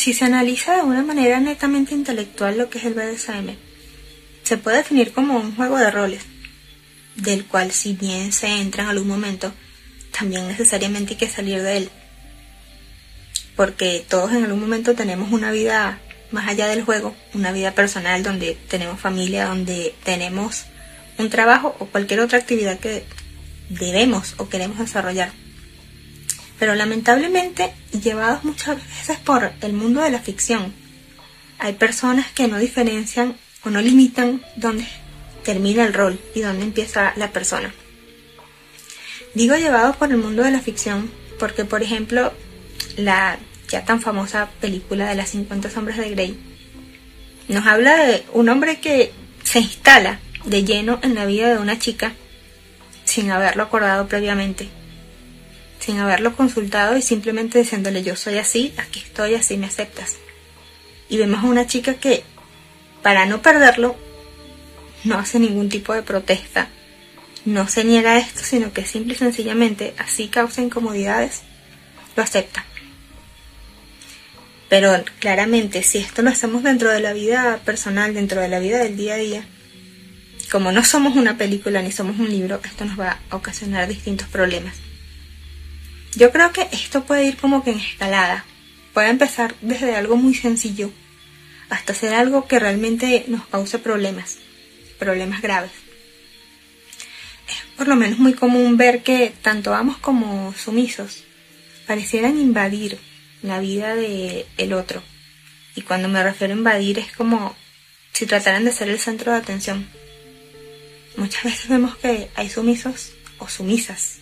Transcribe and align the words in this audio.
si 0.00 0.14
se 0.14 0.24
analiza 0.24 0.76
de 0.76 0.82
una 0.82 1.02
manera 1.02 1.40
netamente 1.40 1.94
intelectual 1.94 2.56
lo 2.56 2.70
que 2.70 2.78
es 2.78 2.86
el 2.86 2.94
BDSM, 2.94 3.54
se 4.42 4.56
puede 4.56 4.78
definir 4.78 5.12
como 5.12 5.36
un 5.36 5.54
juego 5.54 5.76
de 5.76 5.90
roles, 5.90 6.22
del 7.16 7.44
cual 7.44 7.70
si 7.70 7.92
bien 7.92 8.32
se 8.32 8.46
entra 8.46 8.84
en 8.84 8.88
algún 8.88 9.08
momento, 9.08 9.52
también 10.10 10.48
necesariamente 10.48 11.12
hay 11.12 11.18
que 11.18 11.28
salir 11.28 11.60
de 11.60 11.76
él. 11.76 11.90
Porque 13.56 14.02
todos 14.08 14.32
en 14.32 14.44
algún 14.44 14.60
momento 14.60 14.94
tenemos 14.94 15.32
una 15.32 15.52
vida 15.52 15.98
más 16.30 16.48
allá 16.48 16.68
del 16.68 16.82
juego, 16.82 17.14
una 17.34 17.52
vida 17.52 17.72
personal 17.72 18.22
donde 18.22 18.56
tenemos 18.68 18.98
familia, 18.98 19.48
donde 19.48 19.94
tenemos 20.02 20.64
un 21.18 21.28
trabajo 21.28 21.76
o 21.78 21.84
cualquier 21.84 22.20
otra 22.20 22.38
actividad 22.38 22.78
que 22.78 23.04
debemos 23.68 24.32
o 24.38 24.48
queremos 24.48 24.78
desarrollar. 24.78 25.30
Pero 26.60 26.76
lamentablemente, 26.76 27.72
llevados 27.90 28.44
muchas 28.44 28.76
veces 28.76 29.18
por 29.18 29.50
el 29.60 29.72
mundo 29.72 30.02
de 30.02 30.10
la 30.10 30.20
ficción, 30.20 30.72
hay 31.58 31.72
personas 31.72 32.30
que 32.30 32.46
no 32.46 32.58
diferencian 32.58 33.36
o 33.64 33.70
no 33.70 33.80
limitan 33.80 34.42
dónde 34.56 34.86
termina 35.42 35.84
el 35.84 35.94
rol 35.94 36.20
y 36.34 36.42
dónde 36.42 36.64
empieza 36.64 37.14
la 37.16 37.32
persona. 37.32 37.74
Digo 39.34 39.56
llevados 39.56 39.96
por 39.96 40.10
el 40.10 40.18
mundo 40.18 40.42
de 40.42 40.50
la 40.52 40.60
ficción 40.60 41.10
porque, 41.38 41.64
por 41.64 41.82
ejemplo, 41.82 42.32
la 42.96 43.38
ya 43.68 43.84
tan 43.84 44.00
famosa 44.02 44.50
película 44.60 45.08
de 45.08 45.14
las 45.14 45.30
50 45.30 45.70
sombras 45.70 45.96
de 45.96 46.10
Grey 46.10 46.38
nos 47.48 47.66
habla 47.66 47.96
de 48.04 48.24
un 48.32 48.48
hombre 48.48 48.80
que 48.80 49.12
se 49.44 49.60
instala 49.60 50.20
de 50.44 50.64
lleno 50.64 50.98
en 51.02 51.14
la 51.14 51.24
vida 51.24 51.48
de 51.48 51.58
una 51.58 51.78
chica 51.78 52.12
sin 53.04 53.30
haberlo 53.30 53.62
acordado 53.62 54.06
previamente, 54.06 54.68
sin 55.80 55.98
haberlo 55.98 56.36
consultado 56.36 56.96
y 56.96 57.02
simplemente 57.02 57.58
diciéndole 57.58 58.02
yo 58.02 58.14
soy 58.14 58.38
así, 58.38 58.72
aquí 58.76 59.00
estoy, 59.00 59.34
así 59.34 59.56
me 59.56 59.66
aceptas. 59.66 60.16
Y 61.08 61.16
vemos 61.16 61.42
a 61.42 61.48
una 61.48 61.66
chica 61.66 61.94
que, 61.94 62.22
para 63.02 63.26
no 63.26 63.42
perderlo, 63.42 63.96
no 65.04 65.18
hace 65.18 65.40
ningún 65.40 65.68
tipo 65.68 65.94
de 65.94 66.02
protesta, 66.02 66.68
no 67.44 67.66
se 67.68 67.84
niega 67.84 68.12
a 68.12 68.18
esto, 68.18 68.42
sino 68.44 68.72
que 68.72 68.84
simple 68.84 69.14
y 69.14 69.16
sencillamente, 69.16 69.94
así 69.98 70.28
causa 70.28 70.60
incomodidades, 70.60 71.40
lo 72.14 72.22
acepta. 72.22 72.64
Pero 74.68 75.02
claramente, 75.18 75.82
si 75.82 75.98
esto 75.98 76.22
lo 76.22 76.30
hacemos 76.30 76.62
dentro 76.62 76.90
de 76.90 77.00
la 77.00 77.12
vida 77.12 77.58
personal, 77.64 78.14
dentro 78.14 78.40
de 78.40 78.48
la 78.48 78.60
vida 78.60 78.78
del 78.78 78.96
día 78.96 79.14
a 79.14 79.18
día, 79.18 79.44
como 80.52 80.70
no 80.70 80.84
somos 80.84 81.16
una 81.16 81.36
película 81.36 81.82
ni 81.82 81.90
somos 81.90 82.18
un 82.18 82.28
libro, 82.28 82.60
esto 82.62 82.84
nos 82.84 82.98
va 82.98 83.18
a 83.30 83.36
ocasionar 83.36 83.88
distintos 83.88 84.28
problemas. 84.28 84.76
Yo 86.16 86.32
creo 86.32 86.52
que 86.52 86.68
esto 86.72 87.04
puede 87.04 87.24
ir 87.24 87.36
como 87.36 87.62
que 87.62 87.70
en 87.70 87.78
escalada. 87.78 88.44
Puede 88.92 89.08
empezar 89.08 89.54
desde 89.60 89.94
algo 89.94 90.16
muy 90.16 90.34
sencillo 90.34 90.90
hasta 91.68 91.94
ser 91.94 92.14
algo 92.14 92.48
que 92.48 92.58
realmente 92.58 93.24
nos 93.28 93.46
cause 93.46 93.78
problemas, 93.78 94.38
problemas 94.98 95.40
graves. 95.40 95.70
Es 97.48 97.76
por 97.76 97.86
lo 97.86 97.94
menos 97.94 98.18
muy 98.18 98.34
común 98.34 98.76
ver 98.76 99.02
que 99.02 99.32
tanto 99.40 99.72
amos 99.72 99.96
como 99.98 100.52
sumisos 100.54 101.22
parecieran 101.86 102.38
invadir 102.38 102.98
la 103.42 103.60
vida 103.60 103.94
del 103.94 104.46
el 104.58 104.72
otro. 104.72 105.02
Y 105.76 105.82
cuando 105.82 106.08
me 106.08 106.22
refiero 106.22 106.54
a 106.54 106.56
invadir 106.56 106.98
es 106.98 107.12
como 107.12 107.54
si 108.12 108.26
trataran 108.26 108.64
de 108.64 108.72
ser 108.72 108.88
el 108.88 108.98
centro 108.98 109.30
de 109.30 109.38
atención. 109.38 109.88
Muchas 111.16 111.44
veces 111.44 111.68
vemos 111.68 111.96
que 111.96 112.28
hay 112.34 112.50
sumisos 112.50 113.12
o 113.38 113.48
sumisas 113.48 114.18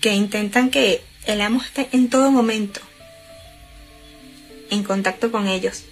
que 0.00 0.14
intentan 0.14 0.70
que 0.70 1.02
el 1.26 1.40
amo 1.40 1.60
esté 1.60 1.88
en 1.92 2.08
todo 2.08 2.30
momento 2.30 2.80
en 4.70 4.82
contacto 4.82 5.30
con 5.30 5.46
ellos, 5.46 5.84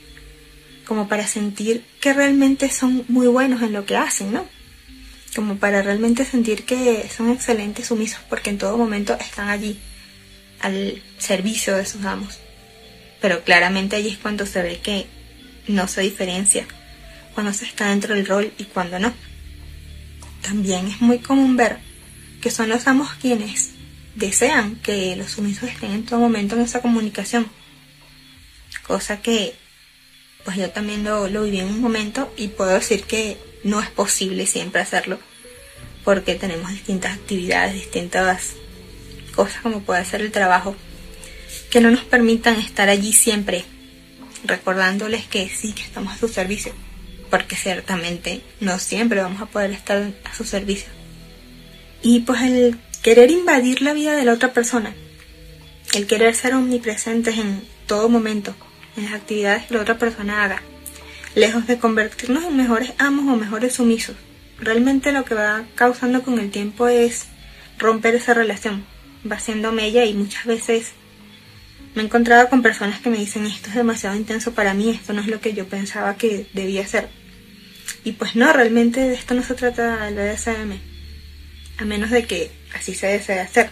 como 0.86 1.08
para 1.08 1.26
sentir 1.26 1.84
que 2.00 2.12
realmente 2.12 2.70
son 2.70 3.04
muy 3.08 3.26
buenos 3.26 3.62
en 3.62 3.72
lo 3.72 3.86
que 3.86 3.96
hacen, 3.96 4.32
¿no? 4.32 4.46
Como 5.34 5.56
para 5.56 5.82
realmente 5.82 6.24
sentir 6.24 6.64
que 6.64 7.08
son 7.14 7.30
excelentes 7.30 7.86
sumisos 7.86 8.20
porque 8.28 8.50
en 8.50 8.58
todo 8.58 8.76
momento 8.76 9.16
están 9.20 9.48
allí 9.48 9.78
al 10.60 11.02
servicio 11.18 11.76
de 11.76 11.86
sus 11.86 12.04
amos. 12.04 12.38
Pero 13.20 13.42
claramente 13.42 13.96
allí 13.96 14.10
es 14.10 14.18
cuando 14.18 14.46
se 14.46 14.62
ve 14.62 14.80
que 14.80 15.06
no 15.66 15.88
se 15.88 16.02
diferencia, 16.02 16.66
cuando 17.34 17.52
se 17.52 17.64
está 17.64 17.88
dentro 17.88 18.14
del 18.14 18.26
rol 18.26 18.52
y 18.58 18.64
cuando 18.64 18.98
no. 18.98 19.12
También 20.42 20.88
es 20.88 21.00
muy 21.00 21.18
común 21.18 21.56
ver 21.56 21.78
que 22.40 22.50
son 22.50 22.68
los 22.68 22.86
amos 22.86 23.10
quienes 23.14 23.73
desean 24.14 24.76
que 24.76 25.16
los 25.16 25.32
sumisos 25.32 25.68
estén 25.68 25.92
en 25.92 26.04
todo 26.04 26.20
momento 26.20 26.54
en 26.54 26.62
esa 26.62 26.80
comunicación. 26.80 27.48
Cosa 28.86 29.20
que 29.22 29.54
pues 30.44 30.56
yo 30.56 30.70
también 30.70 31.04
lo, 31.04 31.28
lo 31.28 31.44
viví 31.44 31.60
en 31.60 31.68
un 31.68 31.80
momento 31.80 32.32
y 32.36 32.48
puedo 32.48 32.74
decir 32.74 33.04
que 33.04 33.38
no 33.62 33.80
es 33.80 33.88
posible 33.88 34.46
siempre 34.46 34.82
hacerlo 34.82 35.18
porque 36.04 36.34
tenemos 36.34 36.70
distintas 36.70 37.14
actividades, 37.14 37.74
distintas 37.74 38.52
cosas 39.34 39.62
como 39.62 39.80
puede 39.80 40.04
ser 40.04 40.20
el 40.20 40.30
trabajo 40.30 40.76
que 41.70 41.80
no 41.80 41.90
nos 41.90 42.04
permitan 42.04 42.60
estar 42.60 42.90
allí 42.90 43.14
siempre 43.14 43.64
recordándoles 44.44 45.24
que 45.24 45.48
sí, 45.48 45.72
que 45.72 45.82
estamos 45.82 46.12
a 46.12 46.18
su 46.18 46.28
servicio 46.28 46.74
porque 47.30 47.56
ciertamente 47.56 48.42
no 48.60 48.78
siempre 48.78 49.20
vamos 49.20 49.42
a 49.42 49.46
poder 49.46 49.72
estar 49.72 50.12
a 50.24 50.34
su 50.36 50.44
servicio. 50.44 50.88
Y 52.00 52.20
pues 52.20 52.42
el 52.42 52.78
querer 53.04 53.30
invadir 53.30 53.82
la 53.82 53.92
vida 53.92 54.16
de 54.16 54.24
la 54.24 54.32
otra 54.32 54.54
persona, 54.54 54.94
el 55.92 56.06
querer 56.06 56.34
ser 56.34 56.54
omnipresentes 56.54 57.36
en 57.36 57.62
todo 57.86 58.08
momento, 58.08 58.56
en 58.96 59.04
las 59.04 59.12
actividades 59.12 59.66
que 59.66 59.74
la 59.74 59.82
otra 59.82 59.98
persona 59.98 60.42
haga, 60.42 60.62
lejos 61.34 61.66
de 61.66 61.78
convertirnos 61.78 62.44
en 62.44 62.56
mejores 62.56 62.94
amos 62.96 63.30
o 63.30 63.36
mejores 63.36 63.74
sumisos, 63.74 64.16
realmente 64.58 65.12
lo 65.12 65.26
que 65.26 65.34
va 65.34 65.64
causando 65.74 66.22
con 66.22 66.38
el 66.38 66.50
tiempo 66.50 66.88
es 66.88 67.26
romper 67.78 68.14
esa 68.14 68.32
relación, 68.32 68.86
va 69.30 69.38
siendo 69.38 69.70
mella 69.70 70.06
y 70.06 70.14
muchas 70.14 70.46
veces 70.46 70.92
me 71.94 72.00
he 72.00 72.06
encontrado 72.06 72.48
con 72.48 72.62
personas 72.62 73.00
que 73.00 73.10
me 73.10 73.18
dicen 73.18 73.44
esto 73.44 73.68
es 73.68 73.74
demasiado 73.74 74.16
intenso 74.16 74.54
para 74.54 74.72
mí, 74.72 74.88
esto 74.88 75.12
no 75.12 75.20
es 75.20 75.26
lo 75.26 75.42
que 75.42 75.52
yo 75.52 75.66
pensaba 75.66 76.16
que 76.16 76.46
debía 76.54 76.86
ser. 76.86 77.10
Y 78.02 78.12
pues 78.12 78.34
no, 78.34 78.50
realmente 78.50 79.00
de 79.00 79.14
esto 79.14 79.34
no 79.34 79.42
se 79.42 79.52
trata 79.52 80.08
el 80.08 80.14
BDSM, 80.14 80.93
a 81.78 81.84
menos 81.84 82.10
de 82.10 82.26
que 82.26 82.50
así 82.74 82.94
se 82.94 83.06
desee 83.06 83.40
hacer. 83.40 83.70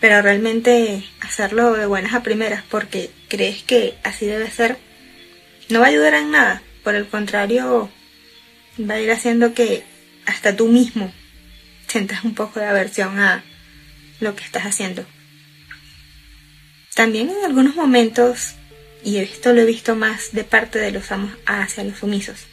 Pero 0.00 0.22
realmente 0.22 1.04
hacerlo 1.20 1.74
de 1.74 1.86
buenas 1.86 2.14
a 2.14 2.22
primeras 2.22 2.62
porque 2.70 3.10
crees 3.28 3.62
que 3.62 3.96
así 4.02 4.26
debe 4.26 4.50
ser, 4.50 4.78
no 5.68 5.80
va 5.80 5.86
a 5.86 5.90
ayudar 5.90 6.14
en 6.14 6.30
nada. 6.30 6.62
Por 6.82 6.94
el 6.94 7.06
contrario, 7.06 7.90
va 8.78 8.94
a 8.94 9.00
ir 9.00 9.10
haciendo 9.10 9.52
que 9.52 9.84
hasta 10.26 10.56
tú 10.56 10.68
mismo 10.68 11.12
sientas 11.86 12.24
un 12.24 12.34
poco 12.34 12.60
de 12.60 12.66
aversión 12.66 13.18
a 13.18 13.44
lo 14.20 14.34
que 14.34 14.44
estás 14.44 14.64
haciendo. 14.64 15.04
También 16.94 17.30
en 17.30 17.44
algunos 17.44 17.76
momentos, 17.76 18.54
y 19.04 19.18
esto 19.18 19.52
lo 19.52 19.62
he 19.62 19.66
visto 19.66 19.96
más 19.96 20.32
de 20.32 20.44
parte 20.44 20.78
de 20.78 20.92
los 20.92 21.10
amos 21.12 21.32
hacia 21.46 21.84
los 21.84 21.98
sumisos, 21.98 22.46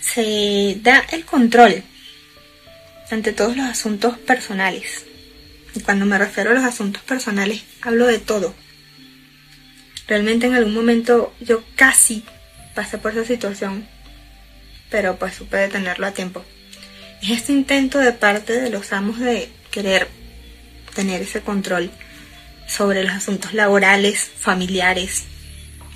se 0.00 0.78
da 0.82 1.04
el 1.10 1.24
control 1.24 1.82
ante 3.10 3.32
todos 3.32 3.56
los 3.56 3.66
asuntos 3.66 4.18
personales. 4.18 5.04
Y 5.74 5.80
cuando 5.80 6.06
me 6.06 6.18
refiero 6.18 6.50
a 6.50 6.54
los 6.54 6.64
asuntos 6.64 7.02
personales, 7.02 7.62
hablo 7.82 8.06
de 8.06 8.18
todo. 8.18 8.54
Realmente 10.08 10.46
en 10.46 10.54
algún 10.54 10.74
momento 10.74 11.34
yo 11.40 11.62
casi 11.74 12.24
pasé 12.74 12.98
por 12.98 13.12
esa 13.12 13.24
situación, 13.24 13.86
pero 14.90 15.16
pues 15.16 15.34
supe 15.34 15.56
detenerlo 15.56 16.06
a 16.06 16.12
tiempo. 16.12 16.44
Es 17.22 17.30
este 17.30 17.52
intento 17.52 17.98
de 17.98 18.12
parte 18.12 18.60
de 18.60 18.70
los 18.70 18.92
amos 18.92 19.18
de 19.18 19.50
querer 19.70 20.08
tener 20.94 21.22
ese 21.22 21.40
control 21.40 21.90
sobre 22.66 23.04
los 23.04 23.12
asuntos 23.12 23.52
laborales, 23.52 24.30
familiares, 24.36 25.24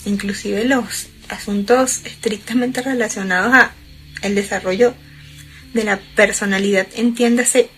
inclusive 0.05 0.65
los 0.65 1.09
asuntos 1.29 2.01
estrictamente 2.05 2.83
relacionados 2.83 3.55
a 3.55 3.73
el 4.23 4.35
desarrollo 4.35 4.95
de 5.73 5.85
la 5.85 5.99
personalidad, 6.17 6.87
entiéndase 6.95 7.71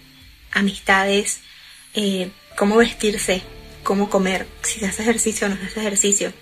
amistades, 0.53 1.41
eh, 1.95 2.31
cómo 2.57 2.77
vestirse, 2.77 3.43
cómo 3.83 4.09
comer, 4.09 4.47
si 4.63 4.81
se 4.81 4.87
hace 4.87 5.03
ejercicio 5.03 5.47
o 5.47 5.51
no 5.51 5.57
se 5.57 5.67
hace 5.67 5.81
ejercicio, 5.81 6.33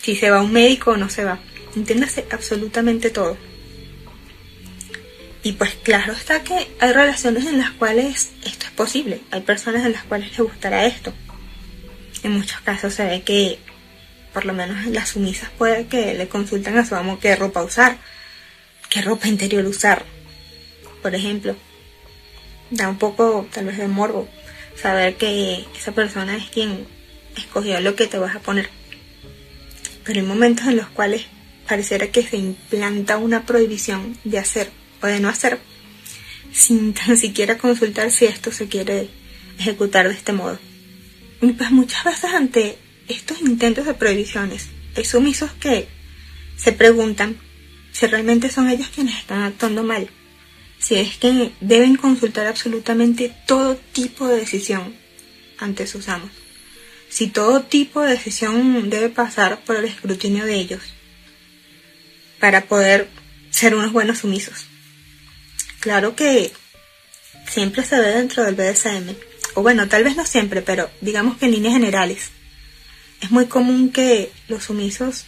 si 0.00 0.16
se 0.16 0.30
va 0.30 0.38
a 0.38 0.42
un 0.42 0.52
médico 0.52 0.92
o 0.92 0.96
no 0.96 1.08
se 1.08 1.24
va, 1.24 1.38
entiéndase 1.76 2.26
absolutamente 2.30 3.10
todo. 3.10 3.36
Y 5.44 5.52
pues 5.52 5.74
claro 5.82 6.12
está 6.12 6.42
que 6.44 6.68
hay 6.78 6.92
relaciones 6.92 7.46
en 7.46 7.58
las 7.58 7.72
cuales 7.72 8.30
esto 8.44 8.66
es 8.66 8.72
posible, 8.72 9.20
hay 9.30 9.40
personas 9.40 9.84
en 9.84 9.92
las 9.92 10.04
cuales 10.04 10.30
les 10.30 10.38
gustará 10.38 10.86
esto. 10.86 11.12
En 12.22 12.32
muchos 12.32 12.60
casos 12.60 12.94
se 12.94 13.04
ve 13.04 13.22
que 13.22 13.58
por 14.32 14.44
lo 14.44 14.52
menos 14.52 14.86
las 14.86 15.10
sumisas 15.10 15.50
puede 15.58 15.86
que 15.86 16.14
le 16.14 16.28
consulten 16.28 16.78
a 16.78 16.86
su 16.86 16.94
amo 16.94 17.18
qué 17.18 17.34
ropa 17.34 17.62
usar, 17.62 17.98
qué 18.88 19.02
ropa 19.02 19.28
interior 19.28 19.66
usar, 19.66 20.04
por 21.02 21.14
ejemplo. 21.14 21.56
Da 22.70 22.88
un 22.88 22.98
poco 22.98 23.46
tal 23.52 23.66
vez 23.66 23.76
de 23.76 23.88
morbo 23.88 24.28
saber 24.80 25.16
que 25.16 25.66
esa 25.76 25.92
persona 25.92 26.36
es 26.36 26.48
quien 26.48 26.86
escogido 27.36 27.80
lo 27.80 27.94
que 27.94 28.06
te 28.06 28.18
vas 28.18 28.36
a 28.36 28.40
poner. 28.40 28.70
Pero 30.04 30.20
hay 30.20 30.26
momentos 30.26 30.66
en 30.66 30.76
los 30.76 30.88
cuales 30.88 31.26
pareciera 31.68 32.08
que 32.08 32.22
se 32.22 32.36
implanta 32.36 33.18
una 33.18 33.44
prohibición 33.44 34.16
de 34.24 34.38
hacer 34.38 34.70
o 35.02 35.06
de 35.06 35.20
no 35.20 35.28
hacer 35.28 35.58
sin 36.52 36.94
tan 36.94 37.16
siquiera 37.16 37.58
consultar 37.58 38.10
si 38.10 38.26
esto 38.26 38.52
se 38.52 38.68
quiere 38.68 39.08
ejecutar 39.58 40.08
de 40.08 40.14
este 40.14 40.32
modo. 40.32 40.58
Y 41.40 41.52
pues 41.52 41.70
muchas 41.70 42.04
veces 42.04 42.32
ante 42.32 42.78
estos 43.08 43.40
intentos 43.40 43.86
de 43.86 43.94
prohibiciones 43.94 44.68
hay 44.96 45.04
sumisos 45.04 45.52
que 45.52 45.88
se 46.56 46.72
preguntan 46.72 47.36
si 47.92 48.06
realmente 48.06 48.48
son 48.48 48.68
ellos 48.68 48.88
quienes 48.94 49.16
están 49.16 49.42
actuando 49.42 49.82
mal, 49.82 50.08
si 50.82 50.96
es 50.96 51.16
que 51.16 51.52
deben 51.60 51.96
consultar 51.96 52.46
absolutamente 52.48 53.32
todo 53.46 53.76
tipo 53.76 54.26
de 54.26 54.38
decisión 54.38 54.96
ante 55.58 55.86
sus 55.86 56.08
amos, 56.08 56.30
si 57.08 57.28
todo 57.28 57.62
tipo 57.62 58.00
de 58.00 58.10
decisión 58.10 58.90
debe 58.90 59.08
pasar 59.08 59.60
por 59.64 59.76
el 59.76 59.84
escrutinio 59.84 60.44
de 60.44 60.56
ellos 60.56 60.82
para 62.40 62.62
poder 62.62 63.08
ser 63.50 63.76
unos 63.76 63.92
buenos 63.92 64.18
sumisos. 64.18 64.66
Claro 65.78 66.16
que 66.16 66.52
siempre 67.48 67.84
se 67.84 68.00
ve 68.00 68.08
dentro 68.08 68.44
del 68.44 68.56
BDSM, 68.56 69.14
o 69.54 69.62
bueno, 69.62 69.88
tal 69.88 70.02
vez 70.02 70.16
no 70.16 70.26
siempre, 70.26 70.62
pero 70.62 70.90
digamos 71.00 71.36
que 71.36 71.44
en 71.46 71.52
líneas 71.52 71.74
generales. 71.74 72.30
Es 73.20 73.30
muy 73.30 73.46
común 73.46 73.92
que 73.92 74.32
los 74.48 74.64
sumisos 74.64 75.26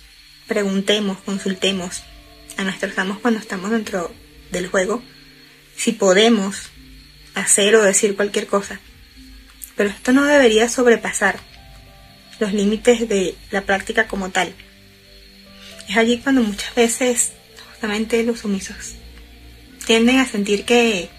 preguntemos, 0.48 1.18
consultemos 1.18 2.02
a 2.56 2.64
nuestros 2.64 2.98
amos 2.98 3.20
cuando 3.20 3.38
estamos 3.38 3.70
dentro 3.70 4.12
del 4.50 4.66
juego 4.66 5.02
si 5.76 5.92
podemos 5.92 6.70
hacer 7.34 7.74
o 7.76 7.82
decir 7.82 8.16
cualquier 8.16 8.46
cosa. 8.46 8.80
Pero 9.76 9.90
esto 9.90 10.12
no 10.12 10.24
debería 10.24 10.68
sobrepasar 10.68 11.38
los 12.38 12.52
límites 12.52 13.08
de 13.08 13.34
la 13.50 13.62
práctica 13.62 14.06
como 14.06 14.30
tal. 14.30 14.54
Es 15.88 15.96
allí 15.96 16.18
cuando 16.18 16.42
muchas 16.42 16.74
veces 16.74 17.32
justamente 17.72 18.22
los 18.22 18.40
sumisos 18.40 18.94
tienden 19.86 20.18
a 20.18 20.26
sentir 20.26 20.64
que 20.64 21.10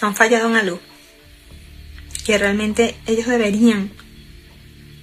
han 0.00 0.14
fallado 0.14 0.50
en 0.50 0.56
algo, 0.56 0.80
que 2.24 2.36
realmente 2.36 2.96
ellos 3.06 3.26
deberían 3.26 3.90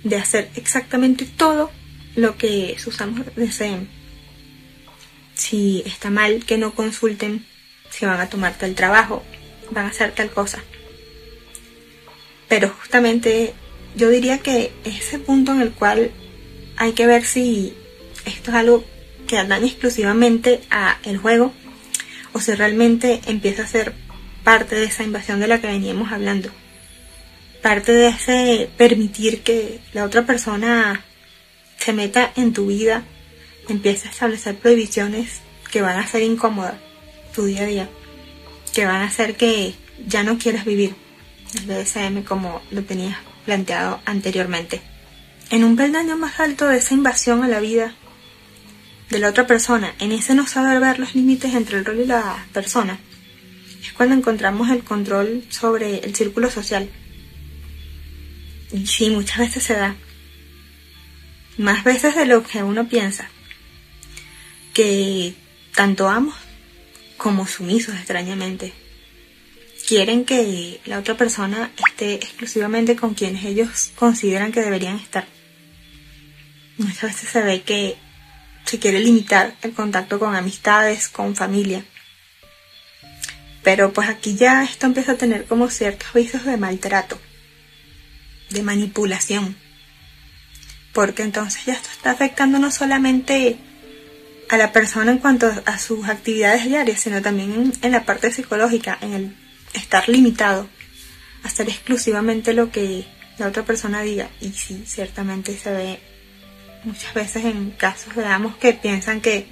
de 0.04 0.18
hacer 0.18 0.50
exactamente 0.56 1.26
todo 1.26 1.72
lo 2.16 2.38
que 2.38 2.76
sus 2.78 3.02
amos 3.02 3.26
deseen. 3.36 3.90
Si 5.34 5.82
está 5.86 6.10
mal 6.10 6.46
que 6.46 6.58
no 6.58 6.74
consulten 6.76 7.46
si 7.92 8.06
van 8.06 8.20
a 8.20 8.30
tomar 8.30 8.58
tal 8.58 8.74
trabajo, 8.74 9.24
van 9.70 9.86
a 9.86 9.90
hacer 9.90 10.12
tal 10.14 10.32
cosa. 10.32 10.64
Pero 12.48 12.70
justamente 12.70 13.54
yo 13.96 14.10
diría 14.10 14.40
que 14.40 14.72
ese 14.84 15.20
punto 15.20 15.52
en 15.52 15.62
el 15.62 15.72
cual 15.72 16.12
hay 16.78 16.94
que 16.94 17.06
ver 17.06 17.26
si 17.26 17.76
esto 18.26 18.52
es 18.52 18.58
algo 18.58 18.84
que 19.28 19.38
atañe 19.38 19.68
exclusivamente 19.68 20.62
a 20.70 20.98
el 21.04 21.18
juego 21.18 21.54
o 22.34 22.40
si 22.40 22.54
realmente 22.54 23.22
empieza 23.28 23.64
a 23.64 23.68
ser 23.68 23.94
parte 24.44 24.76
de 24.76 24.86
esa 24.86 25.04
invasión 25.04 25.40
de 25.40 25.48
la 25.48 25.62
que 25.62 25.68
veníamos 25.68 26.12
hablando. 26.12 26.50
Parte 27.62 27.92
de 27.92 28.08
ese 28.08 28.70
permitir 28.78 29.42
que 29.42 29.80
la 29.94 30.06
otra 30.06 30.26
persona 30.26 31.06
se 31.78 31.94
meta 31.94 32.32
en 32.36 32.54
tu 32.54 32.68
vida, 32.68 33.04
empieza 33.70 34.08
a 34.08 34.12
establecer 34.12 34.56
prohibiciones 34.56 35.42
que 35.72 35.82
van 35.82 35.98
a 35.98 36.08
ser 36.08 36.24
incómodas 36.24 36.76
tu 37.34 37.46
día 37.46 37.64
a 37.64 37.66
día, 37.66 37.90
que 38.74 38.86
van 38.86 39.02
a 39.02 39.08
hacer 39.08 39.36
que 39.36 39.76
ya 40.08 40.24
no 40.24 40.38
quieras 40.38 40.66
vivir 40.66 40.96
el 41.56 41.66
BDSM 41.66 42.24
como 42.24 42.62
lo 42.72 42.84
tenías 42.84 43.18
planteado 43.46 44.02
anteriormente. 44.06 44.82
En 45.50 45.64
un 45.64 45.76
peldaño 45.76 46.18
más 46.18 46.40
alto 46.40 46.68
de 46.68 46.78
esa 46.78 46.94
invasión 46.94 47.44
a 47.44 47.48
la 47.48 47.60
vida 47.60 47.96
de 49.10 49.20
la 49.20 49.30
otra 49.30 49.46
persona, 49.46 49.94
en 50.00 50.14
ese 50.14 50.34
no 50.34 50.48
saber 50.48 50.80
ver 50.80 51.00
los 51.00 51.16
límites 51.16 51.54
entre 51.54 51.80
el 51.80 51.86
rol 51.86 52.00
y 52.00 52.06
la 52.06 52.46
persona, 52.54 53.00
es 53.82 53.92
cuando 53.94 54.16
encontramos 54.16 54.70
el 54.70 54.84
control 54.84 55.44
sobre 55.50 56.00
el 56.00 56.16
círculo 56.16 56.50
social. 56.50 56.90
Y 58.72 58.88
sí, 58.88 59.10
muchas 59.10 59.40
veces 59.40 59.64
se 59.64 59.74
da. 59.74 59.96
Más 61.58 61.84
veces 61.84 62.16
de 62.16 62.26
lo 62.26 62.44
que 62.44 62.64
uno 62.64 62.88
piensa. 62.88 63.30
Que 64.74 65.34
tanto 65.76 66.08
amos 66.08 66.36
como 67.22 67.46
sumisos, 67.46 67.94
extrañamente, 67.94 68.74
quieren 69.88 70.26
que 70.26 70.82
la 70.86 70.98
otra 70.98 71.16
persona 71.16 71.72
esté 71.88 72.16
exclusivamente 72.16 72.96
con 72.96 73.14
quienes 73.14 73.46
ellos 73.46 73.92
consideran 73.96 74.52
que 74.52 74.62
deberían 74.62 74.98
estar. 74.98 75.28
Muchas 76.80 77.04
veces 77.04 77.30
se 77.30 77.44
ve 77.44 77.62
que 77.62 77.96
se 78.66 78.80
quiere 78.80 79.00
limitar 79.00 79.56
el 79.62 79.74
contacto 79.74 80.18
con 80.18 80.36
amistades, 80.36 81.10
con 81.10 81.36
familia. 81.36 81.86
Pero 83.62 83.94
pues 83.94 84.10
aquí 84.10 84.36
ya 84.36 84.64
esto 84.64 84.88
empieza 84.88 85.12
a 85.12 85.18
tener 85.18 85.46
como 85.46 85.70
ciertos 85.70 86.12
visos 86.14 86.44
de 86.44 86.58
maltrato, 86.58 87.20
de 88.50 88.64
manipulación. 88.64 89.56
Porque 90.92 91.22
entonces 91.22 91.66
ya 91.66 91.74
esto 91.74 91.90
está 91.92 92.10
afectando 92.10 92.58
no 92.58 92.72
solamente 92.72 93.60
a 94.52 94.58
la 94.58 94.74
persona 94.74 95.14
en 95.14 95.20
cuanto 95.20 95.50
a 95.66 95.80
sus 95.80 96.10
actividades 96.10 96.66
diarias, 96.66 97.00
sino 97.00 97.22
también 97.22 97.72
en, 97.82 97.92
la 97.94 98.04
parte 98.04 98.34
psicológica, 98.34 98.98
en 99.00 99.14
el 99.14 99.36
estar 99.74 100.10
limitado 100.10 100.68
hacer 101.44 101.70
exclusivamente 101.70 102.54
lo 102.54 102.70
que 102.70 103.06
la 103.38 103.48
otra 103.48 103.64
persona 103.64 104.02
diga. 104.02 104.30
Y 104.42 104.50
sí, 104.50 104.84
ciertamente 104.86 105.58
se 105.58 105.72
ve 105.72 106.00
muchas 106.84 107.14
veces 107.14 107.46
en 107.46 107.72
casos, 107.72 108.14
veamos 108.14 108.58
que 108.58 108.74
piensan 108.74 109.22
que 109.22 109.48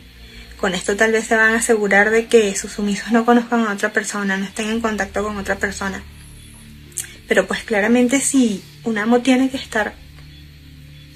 con 0.59 0.75
esto 0.75 0.97
tal 0.97 1.13
vez 1.13 1.27
se 1.27 1.37
van 1.37 1.53
a 1.53 1.59
asegurar 1.59 2.09
de 2.09 2.27
que 2.27 2.53
sus 2.53 2.73
sumisos 2.73 3.13
no 3.13 3.23
conozcan 3.23 3.65
a 3.65 3.71
otra 3.71 3.93
persona, 3.93 4.35
no 4.35 4.43
estén 4.43 4.69
en 4.69 4.81
contacto 4.81 5.23
con 5.23 5.37
otra 5.37 5.55
persona. 5.55 6.03
Pero 7.25 7.47
pues 7.47 7.63
claramente 7.63 8.19
si 8.19 8.61
un 8.83 8.97
amo 8.97 9.21
tiene 9.21 9.49
que 9.49 9.55
estar 9.55 9.93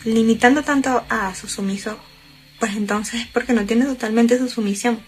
limitando 0.06 0.64
tanto 0.64 1.04
a 1.10 1.36
su 1.36 1.50
sumiso, 1.50 2.00
pues 2.64 2.78
entonces 2.78 3.20
es 3.20 3.28
porque 3.28 3.52
no 3.52 3.66
tiene 3.66 3.84
totalmente 3.84 4.38
su 4.38 4.48
sumisión. 4.48 5.02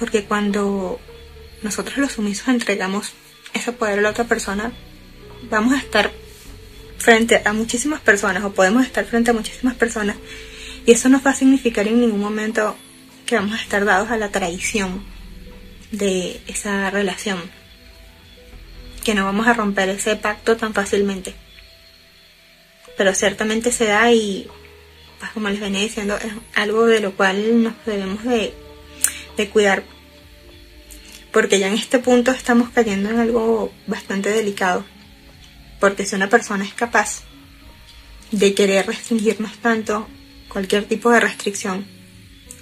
Porque 0.00 0.24
cuando 0.24 0.98
nosotros 1.62 1.98
los 1.98 2.10
sumisos 2.10 2.48
entregamos 2.48 3.12
ese 3.52 3.70
poder 3.70 4.00
a 4.00 4.02
la 4.02 4.10
otra 4.10 4.24
persona, 4.24 4.72
vamos 5.48 5.74
a 5.74 5.78
estar 5.78 6.10
frente 6.98 7.40
a 7.44 7.52
muchísimas 7.52 8.00
personas 8.00 8.42
o 8.42 8.52
podemos 8.52 8.84
estar 8.84 9.04
frente 9.04 9.30
a 9.30 9.32
muchísimas 9.32 9.76
personas 9.76 10.16
y 10.84 10.90
eso 10.90 11.08
no 11.08 11.22
va 11.22 11.30
a 11.30 11.34
significar 11.36 11.86
en 11.86 12.00
ningún 12.00 12.18
momento 12.18 12.76
que 13.26 13.36
vamos 13.36 13.52
a 13.56 13.62
estar 13.62 13.84
dados 13.84 14.10
a 14.10 14.16
la 14.16 14.30
traición 14.30 15.04
de 15.92 16.40
esa 16.48 16.90
relación, 16.90 17.38
que 19.04 19.14
no 19.14 19.24
vamos 19.24 19.46
a 19.46 19.52
romper 19.52 19.88
ese 19.88 20.16
pacto 20.16 20.56
tan 20.56 20.74
fácilmente. 20.74 21.32
Pero 22.98 23.14
ciertamente 23.14 23.70
se 23.70 23.84
da 23.84 24.10
y, 24.10 24.48
pues 25.18 25.30
como 25.32 25.48
les 25.48 25.60
venía 25.60 25.80
diciendo, 25.80 26.16
es 26.16 26.32
algo 26.54 26.86
de 26.86 27.00
lo 27.00 27.12
cual 27.12 27.62
nos 27.62 27.74
debemos 27.86 28.24
de, 28.24 28.54
de 29.36 29.48
cuidar, 29.50 29.84
porque 31.32 31.58
ya 31.58 31.68
en 31.68 31.74
este 31.74 31.98
punto 31.98 32.30
estamos 32.30 32.70
cayendo 32.70 33.10
en 33.10 33.18
algo 33.18 33.72
bastante 33.86 34.30
delicado, 34.30 34.84
porque 35.80 36.06
si 36.06 36.14
una 36.14 36.28
persona 36.28 36.64
es 36.64 36.74
capaz 36.74 37.22
de 38.30 38.54
querer 38.54 38.86
restringirnos 38.86 39.56
tanto, 39.58 40.08
cualquier 40.48 40.84
tipo 40.84 41.10
de 41.10 41.20
restricción, 41.20 41.86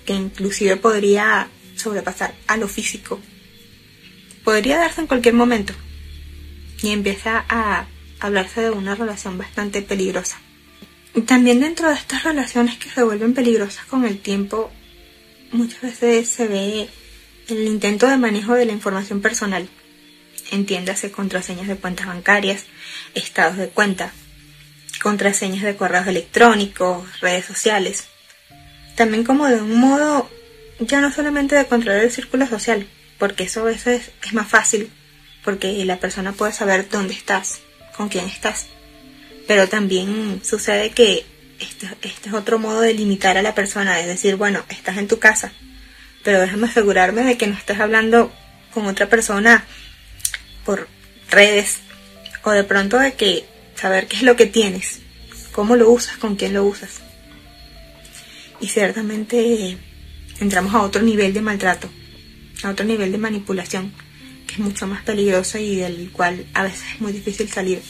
que 0.04 0.14
inclusive 0.14 0.76
podría 0.76 1.49
sobrepasar 1.76 2.35
a 2.47 2.56
lo 2.56 2.68
físico. 2.68 3.21
Podría 4.44 4.78
darse 4.78 5.02
en 5.02 5.06
cualquier 5.06 5.35
momento 5.35 5.73
y 6.82 6.90
empieza 6.90 7.44
a 7.49 7.87
hablarse 8.21 8.62
de 8.62 8.71
una 8.71 8.94
relación 8.94 9.38
bastante 9.38 9.82
peligrosa. 9.82 10.38
También 11.21 11.61
dentro 11.61 11.88
de 11.88 11.95
estas 11.95 12.25
relaciones 12.25 12.78
que 12.78 12.88
se 12.88 13.02
vuelven 13.02 13.35
peligrosas 13.35 13.85
con 13.85 14.07
el 14.07 14.19
tiempo, 14.19 14.71
muchas 15.50 15.83
veces 15.83 16.28
se 16.28 16.49
ve 16.49 16.88
el 17.49 17.66
intento 17.66 18.09
de 18.09 18.16
manejo 18.16 18.54
de 18.54 18.64
la 18.64 18.73
información 18.73 19.21
personal. 19.21 19.69
Entiéndase 20.50 21.11
contraseñas 21.11 21.69
de 21.69 21.76
cuentas 21.76 22.07
bancarias, 22.07 22.64
estados 23.14 23.59
de 23.59 23.69
cuenta, 23.69 24.12
contraseñas 25.02 25.62
de 25.62 25.76
correos 25.76 26.07
electrónicos, 26.07 27.21
redes 27.21 27.45
sociales, 27.45 28.09
también 28.97 29.25
como 29.25 29.47
de 29.47 29.61
un 29.61 29.76
modo 29.76 30.31
ya 30.78 31.00
no 31.00 31.12
solamente 31.12 31.54
de 31.54 31.66
controlar 31.66 32.02
el 32.02 32.11
círculo 32.11 32.47
social, 32.47 32.87
porque 33.19 33.45
eso 33.45 33.61
a 33.61 33.64
veces 33.64 34.11
es 34.25 34.33
más 34.33 34.49
fácil, 34.49 34.90
porque 35.45 35.85
la 35.85 35.99
persona 36.00 36.33
puede 36.33 36.52
saber 36.52 36.88
dónde 36.88 37.14
estás, 37.14 37.61
con 37.97 38.09
quién 38.09 38.26
estás, 38.26 38.66
pero 39.46 39.68
también 39.68 40.40
sucede 40.44 40.90
que 40.90 41.25
este, 41.61 41.87
este 42.02 42.28
es 42.28 42.34
otro 42.34 42.58
modo 42.58 42.80
de 42.80 42.94
limitar 42.94 43.37
a 43.38 43.42
la 43.42 43.54
persona, 43.54 44.00
es 44.00 44.06
decir, 44.06 44.37
bueno, 44.37 44.64
estás 44.68 44.99
en 44.99 45.08
tu 45.08 45.18
casa, 45.18 45.52
pero 46.25 46.40
déjame 46.40 46.66
asegurarme 46.66 47.22
de 47.25 47.37
que 47.37 47.46
no 47.46 47.56
estés 47.56 47.80
hablando 47.80 48.32
con 48.72 48.87
otra 48.87 49.08
persona 49.08 49.64
por 50.64 50.88
redes 51.30 51.78
o 52.42 52.50
de 52.50 52.64
pronto 52.64 52.99
de 52.99 53.14
que 53.14 53.44
saber 53.75 54.06
qué 54.06 54.16
es 54.16 54.22
lo 54.22 54.37
que 54.37 54.46
tienes 54.46 55.02
cómo 55.52 55.76
lo 55.76 55.90
usas, 55.90 56.16
con 56.16 56.34
quién 56.34 56.54
lo 56.54 56.64
usas. 56.64 57.00
Y 58.61 58.68
ciertamente 58.68 59.76
entramos 60.40 60.75
a 60.75 60.82
otro 60.82 61.02
nivel 61.02 61.32
de 61.32 61.42
maltrato, 61.42 61.88
a 62.62 62.70
otro 62.70 62.84
nivel 62.84 63.12
de 63.12 63.18
manipulación, 63.18 63.92
que 64.46 64.54
es 64.54 64.58
mucho 64.58 64.87
más 64.87 65.02
peligroso 65.02 65.58
y 65.58 65.76
del 65.76 66.11
cual 66.11 66.46
a 66.54 66.64
veces 66.64 66.82
es 66.94 67.00
muy 67.00 67.12
difícil 67.12 67.49
salir. 67.49 67.82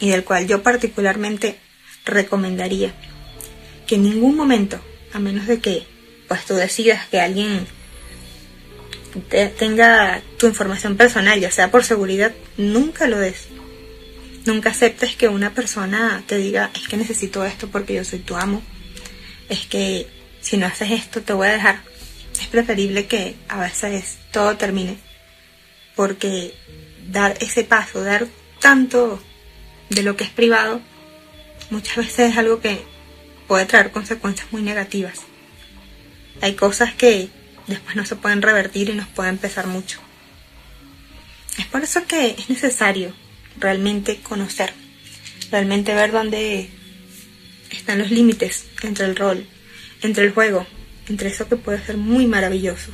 Y 0.00 0.10
del 0.10 0.24
cual 0.24 0.46
yo 0.46 0.62
particularmente 0.62 1.58
recomendaría 2.04 2.94
que 3.86 3.96
en 3.96 4.02
ningún 4.02 4.36
momento, 4.36 4.80
a 5.12 5.18
menos 5.18 5.46
de 5.46 5.60
que 5.60 5.86
pues 6.28 6.44
tú 6.44 6.54
decidas 6.54 7.06
que 7.06 7.20
alguien 7.20 7.66
tenga 9.58 10.22
tu 10.38 10.46
información 10.46 10.96
personal, 10.96 11.40
ya 11.40 11.50
sea 11.50 11.70
por 11.70 11.84
seguridad, 11.84 12.32
nunca 12.56 13.06
lo 13.06 13.18
des. 13.18 13.48
Nunca 14.44 14.70
aceptes 14.70 15.16
que 15.16 15.28
una 15.28 15.54
persona 15.54 16.22
te 16.26 16.36
diga, 16.36 16.70
es 16.74 16.88
que 16.88 16.96
necesito 16.96 17.44
esto 17.44 17.68
porque 17.68 17.94
yo 17.94 18.04
soy 18.04 18.20
tu 18.20 18.36
amo. 18.36 18.62
Es 19.48 19.66
que 19.66 20.06
si 20.40 20.56
no 20.56 20.66
haces 20.66 20.90
esto 20.92 21.22
te 21.22 21.32
voy 21.32 21.48
a 21.48 21.52
dejar. 21.52 21.80
Es 22.40 22.46
preferible 22.48 23.06
que 23.06 23.34
a 23.48 23.60
veces 23.60 24.18
todo 24.30 24.56
termine. 24.56 24.98
Porque 25.96 26.54
dar 27.08 27.36
ese 27.40 27.64
paso, 27.64 28.02
dar 28.02 28.26
tanto 28.60 29.20
de 29.90 30.02
lo 30.02 30.16
que 30.16 30.24
es 30.24 30.30
privado, 30.30 30.80
muchas 31.70 31.96
veces 31.96 32.32
es 32.32 32.38
algo 32.38 32.60
que 32.60 32.82
puede 33.46 33.66
traer 33.66 33.90
consecuencias 33.90 34.52
muy 34.52 34.62
negativas. 34.62 35.20
Hay 36.40 36.54
cosas 36.54 36.94
que 36.94 37.28
después 37.66 37.96
no 37.96 38.04
se 38.04 38.16
pueden 38.16 38.42
revertir 38.42 38.90
y 38.90 38.94
nos 38.94 39.08
pueden 39.08 39.38
pesar 39.38 39.66
mucho. 39.66 40.00
Es 41.58 41.66
por 41.66 41.82
eso 41.82 42.06
que 42.06 42.30
es 42.30 42.50
necesario 42.50 43.14
realmente 43.58 44.20
conocer, 44.20 44.72
realmente 45.50 45.94
ver 45.94 46.12
dónde 46.12 46.68
están 47.70 47.98
los 47.98 48.10
límites 48.10 48.66
entre 48.82 49.06
el 49.06 49.16
rol, 49.16 49.46
entre 50.02 50.24
el 50.24 50.32
juego, 50.32 50.66
entre 51.08 51.30
eso 51.30 51.48
que 51.48 51.56
puede 51.56 51.84
ser 51.84 51.96
muy 51.96 52.26
maravilloso, 52.26 52.92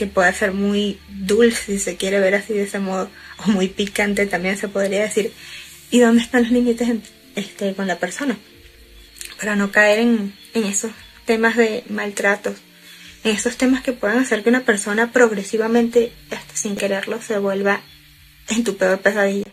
que 0.00 0.06
puede 0.06 0.32
ser 0.32 0.54
muy 0.54 0.98
dulce 1.10 1.74
si 1.74 1.78
se 1.78 1.96
quiere 1.98 2.20
ver 2.20 2.34
así 2.34 2.54
de 2.54 2.62
ese 2.62 2.78
modo, 2.78 3.10
o 3.36 3.50
muy 3.50 3.68
picante 3.68 4.24
también 4.24 4.56
se 4.56 4.66
podría 4.66 5.02
decir, 5.02 5.30
y 5.90 6.00
dónde 6.00 6.22
están 6.22 6.44
los 6.44 6.52
límites 6.52 6.88
este, 7.36 7.74
con 7.74 7.86
la 7.86 7.98
persona, 7.98 8.38
para 9.38 9.56
no 9.56 9.70
caer 9.70 9.98
en, 9.98 10.34
en 10.54 10.64
esos 10.64 10.92
temas 11.26 11.54
de 11.58 11.84
maltratos, 11.90 12.56
en 13.24 13.32
esos 13.32 13.58
temas 13.58 13.82
que 13.82 13.92
pueden 13.92 14.16
hacer 14.16 14.42
que 14.42 14.48
una 14.48 14.64
persona 14.64 15.12
progresivamente, 15.12 16.14
hasta 16.30 16.56
sin 16.56 16.76
quererlo, 16.76 17.20
se 17.20 17.36
vuelva 17.36 17.82
en 18.48 18.64
tu 18.64 18.78
peor 18.78 19.00
pesadilla. 19.00 19.52